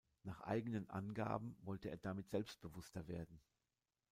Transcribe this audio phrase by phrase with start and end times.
[0.23, 3.39] Nach eigenen Angaben wollte er damit selbstbewusster werden.